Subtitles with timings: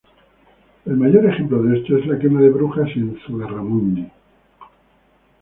[0.85, 4.07] El mayor ejemplo de esto es la quema de brujas en Zugarramurdi.